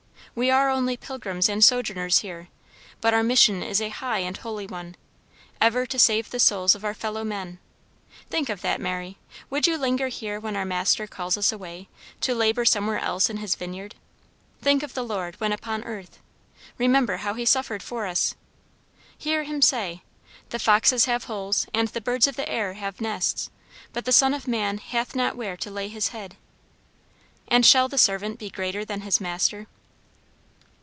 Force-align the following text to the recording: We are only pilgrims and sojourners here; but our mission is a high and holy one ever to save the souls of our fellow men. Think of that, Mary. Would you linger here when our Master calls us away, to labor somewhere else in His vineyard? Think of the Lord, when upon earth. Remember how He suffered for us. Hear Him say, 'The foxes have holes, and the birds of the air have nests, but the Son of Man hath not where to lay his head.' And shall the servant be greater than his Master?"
We 0.33 0.49
are 0.49 0.69
only 0.69 0.95
pilgrims 0.95 1.49
and 1.49 1.61
sojourners 1.61 2.19
here; 2.19 2.47
but 3.01 3.13
our 3.13 3.21
mission 3.21 3.61
is 3.61 3.81
a 3.81 3.89
high 3.89 4.19
and 4.19 4.37
holy 4.37 4.65
one 4.65 4.95
ever 5.59 5.85
to 5.85 5.99
save 5.99 6.29
the 6.29 6.39
souls 6.39 6.73
of 6.73 6.85
our 6.85 6.93
fellow 6.93 7.25
men. 7.25 7.59
Think 8.29 8.47
of 8.47 8.61
that, 8.61 8.79
Mary. 8.79 9.17
Would 9.49 9.67
you 9.67 9.77
linger 9.77 10.07
here 10.07 10.39
when 10.39 10.55
our 10.55 10.63
Master 10.63 11.05
calls 11.05 11.35
us 11.37 11.51
away, 11.51 11.89
to 12.21 12.33
labor 12.33 12.63
somewhere 12.63 12.99
else 12.99 13.29
in 13.29 13.37
His 13.37 13.55
vineyard? 13.55 13.95
Think 14.61 14.83
of 14.83 14.93
the 14.93 15.03
Lord, 15.03 15.35
when 15.41 15.51
upon 15.51 15.83
earth. 15.83 16.19
Remember 16.77 17.17
how 17.17 17.33
He 17.33 17.43
suffered 17.43 17.83
for 17.83 18.07
us. 18.07 18.33
Hear 19.17 19.43
Him 19.43 19.61
say, 19.61 20.01
'The 20.47 20.59
foxes 20.59 21.05
have 21.05 21.25
holes, 21.25 21.67
and 21.73 21.89
the 21.89 21.99
birds 21.99 22.25
of 22.25 22.37
the 22.37 22.47
air 22.47 22.75
have 22.75 23.01
nests, 23.01 23.49
but 23.91 24.05
the 24.05 24.13
Son 24.13 24.33
of 24.33 24.47
Man 24.47 24.77
hath 24.77 25.13
not 25.13 25.35
where 25.35 25.57
to 25.57 25.69
lay 25.69 25.89
his 25.89 26.09
head.' 26.09 26.37
And 27.49 27.65
shall 27.65 27.89
the 27.89 27.97
servant 27.97 28.39
be 28.39 28.49
greater 28.49 28.85
than 28.85 29.01
his 29.01 29.19
Master?" 29.19 29.67